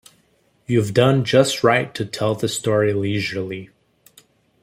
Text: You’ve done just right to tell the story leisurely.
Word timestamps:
You’ve 0.65 0.91
done 0.95 1.23
just 1.23 1.63
right 1.63 1.93
to 1.93 2.07
tell 2.07 2.33
the 2.33 2.47
story 2.47 2.91
leisurely. 2.91 3.69